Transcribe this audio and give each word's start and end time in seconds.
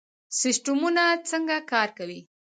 سیستمونه 0.39 1.03
څنګه 1.29 1.57
کار 1.71 1.89
کوي؟ 1.97 2.19